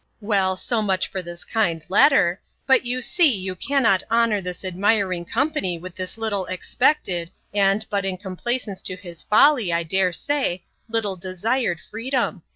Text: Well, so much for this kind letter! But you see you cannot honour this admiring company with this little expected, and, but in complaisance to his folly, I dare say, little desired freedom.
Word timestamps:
Well, 0.19 0.57
so 0.57 0.81
much 0.81 1.07
for 1.09 1.21
this 1.21 1.43
kind 1.45 1.85
letter! 1.87 2.41
But 2.65 2.87
you 2.87 3.03
see 3.03 3.29
you 3.31 3.53
cannot 3.53 4.01
honour 4.09 4.41
this 4.41 4.65
admiring 4.65 5.25
company 5.25 5.77
with 5.77 5.93
this 5.95 6.17
little 6.17 6.47
expected, 6.47 7.29
and, 7.53 7.85
but 7.87 8.03
in 8.03 8.17
complaisance 8.17 8.81
to 8.81 8.95
his 8.95 9.21
folly, 9.21 9.71
I 9.71 9.83
dare 9.83 10.11
say, 10.11 10.63
little 10.89 11.17
desired 11.17 11.79
freedom. 11.79 12.41